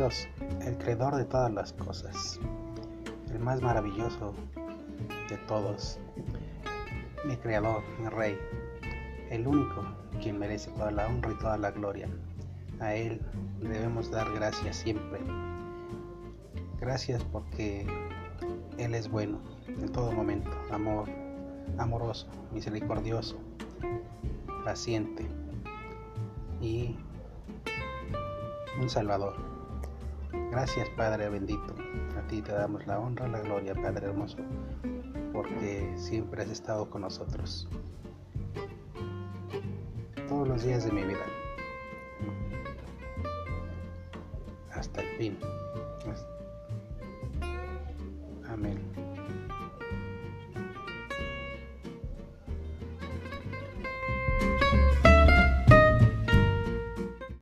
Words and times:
Dios, 0.00 0.28
el 0.62 0.78
creador 0.78 1.14
de 1.14 1.26
todas 1.26 1.52
las 1.52 1.74
cosas, 1.74 2.40
el 3.34 3.38
más 3.38 3.60
maravilloso 3.60 4.32
de 5.28 5.36
todos, 5.46 5.98
mi 7.26 7.36
creador, 7.36 7.82
mi 8.00 8.08
rey, 8.08 8.34
el 9.28 9.46
único 9.46 9.84
quien 10.22 10.38
merece 10.38 10.70
toda 10.70 10.90
la 10.90 11.06
honra 11.06 11.32
y 11.32 11.34
toda 11.34 11.58
la 11.58 11.70
gloria. 11.70 12.08
A 12.80 12.94
Él 12.94 13.20
debemos 13.60 14.10
dar 14.10 14.32
gracias 14.32 14.76
siempre. 14.76 15.20
Gracias 16.80 17.22
porque 17.24 17.86
Él 18.78 18.94
es 18.94 19.06
bueno 19.06 19.38
en 19.66 19.92
todo 19.92 20.12
momento, 20.12 20.50
amor, 20.70 21.10
amoroso, 21.76 22.26
misericordioso, 22.54 23.36
paciente 24.64 25.26
y 26.62 26.96
un 28.80 28.88
Salvador. 28.88 29.59
Gracias 30.50 30.88
Padre 30.90 31.28
bendito, 31.28 31.74
a 32.18 32.26
ti 32.26 32.42
te 32.42 32.52
damos 32.52 32.86
la 32.86 32.98
honra, 32.98 33.28
la 33.28 33.40
gloria 33.40 33.74
Padre 33.74 34.06
hermoso, 34.06 34.38
porque 35.32 35.92
siempre 35.96 36.42
has 36.42 36.50
estado 36.50 36.88
con 36.90 37.02
nosotros 37.02 37.68
todos 40.28 40.48
los 40.48 40.62
días 40.62 40.84
de 40.84 40.92
mi 40.92 41.02
vida. 41.02 41.26
Hasta 44.72 45.02
el 45.02 45.08
fin. 45.16 45.38